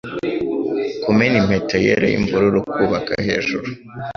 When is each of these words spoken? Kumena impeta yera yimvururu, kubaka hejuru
Kumena 1.03 1.35
impeta 1.41 1.75
yera 1.85 2.05
yimvururu, 2.11 2.59
kubaka 2.75 3.11
hejuru 3.27 3.67